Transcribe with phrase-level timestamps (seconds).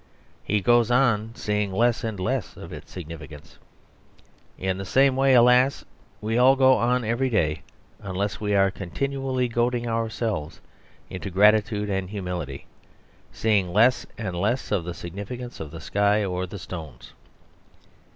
[0.43, 3.59] He goes on seeing less and less of its significance.
[4.57, 5.85] In the same way, alas!
[6.21, 7.61] we all go on every day,
[8.01, 10.59] unless we are continually goading ourselves
[11.11, 12.65] into gratitude and humility,
[13.31, 17.13] seeing less and less of the significance of the sky or the stones.